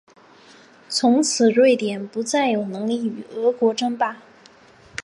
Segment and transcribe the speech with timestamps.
[0.89, 4.17] 从此瑞典不再有能力与俄国争霸。